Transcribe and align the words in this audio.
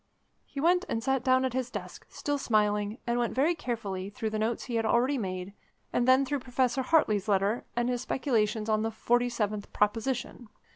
He 0.47 0.59
went 0.59 0.83
and 0.89 1.03
sat 1.03 1.23
down 1.23 1.45
at 1.45 1.53
his 1.53 1.69
desk, 1.69 2.07
still 2.09 2.39
smiling, 2.39 2.97
and 3.05 3.19
went 3.19 3.35
very 3.35 3.53
carefully 3.53 4.09
through 4.09 4.31
the 4.31 4.39
notes 4.39 4.63
he 4.63 4.73
had 4.77 4.83
already 4.87 5.19
made, 5.19 5.53
and 5.93 6.07
then 6.07 6.25
through 6.25 6.39
Professor 6.39 6.81
Hartley's 6.81 7.27
letter, 7.27 7.65
and 7.75 7.87
his 7.87 8.01
speculations 8.01 8.67
on 8.67 8.81
the 8.81 8.89
Forty 8.89 9.29
Seventh 9.29 9.71
Proposition. 9.73 10.49